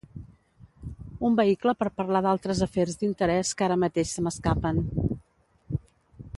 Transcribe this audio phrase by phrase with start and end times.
[1.29, 4.85] Un vehicle per parlar d'altres afers d'interès que ara mateix se m'escapen.